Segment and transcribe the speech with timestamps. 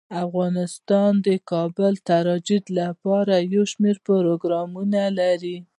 [0.25, 5.57] افغانستان د کابل د ترویج لپاره یو شمیر پروګرامونه لري.